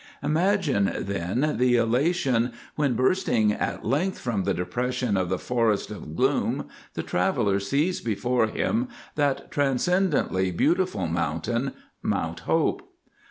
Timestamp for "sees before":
7.59-8.47